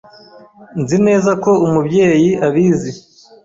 Nzi 0.81 0.97
neza 1.07 1.31
ko 1.43 1.51
Umubyeyi 1.65 2.29
abizi. 2.47 2.91